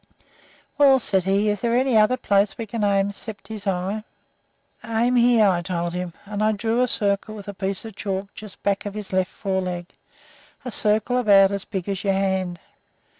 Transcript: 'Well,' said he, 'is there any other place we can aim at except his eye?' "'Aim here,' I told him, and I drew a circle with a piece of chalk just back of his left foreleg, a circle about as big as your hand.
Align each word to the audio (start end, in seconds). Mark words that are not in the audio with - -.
'Well,' 0.79 0.97
said 0.97 1.25
he, 1.25 1.47
'is 1.49 1.61
there 1.61 1.75
any 1.77 1.95
other 1.95 2.17
place 2.17 2.57
we 2.57 2.65
can 2.65 2.83
aim 2.83 3.09
at 3.09 3.09
except 3.11 3.49
his 3.49 3.67
eye?' 3.67 4.03
"'Aim 4.83 5.15
here,' 5.15 5.45
I 5.47 5.61
told 5.61 5.93
him, 5.93 6.13
and 6.25 6.43
I 6.43 6.53
drew 6.53 6.81
a 6.81 6.87
circle 6.87 7.35
with 7.35 7.47
a 7.47 7.53
piece 7.53 7.85
of 7.85 7.95
chalk 7.95 8.33
just 8.33 8.63
back 8.63 8.87
of 8.87 8.95
his 8.95 9.13
left 9.13 9.29
foreleg, 9.31 9.85
a 10.65 10.71
circle 10.71 11.19
about 11.19 11.51
as 11.51 11.65
big 11.65 11.87
as 11.87 12.03
your 12.03 12.13
hand. 12.13 12.59